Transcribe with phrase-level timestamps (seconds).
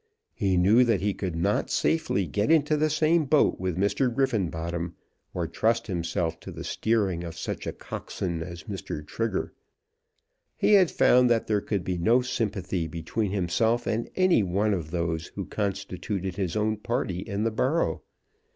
[0.33, 4.11] He knew that he could not safely get into the same boat with Mr.
[4.11, 4.95] Griffenbottom,
[5.31, 9.05] or trust himself to the steering of such a coxswain as Mr.
[9.05, 9.53] Trigger.
[10.57, 14.89] He had found that there could be no sympathy between himself and any one of
[14.89, 18.01] those who constituted his own party in the borough.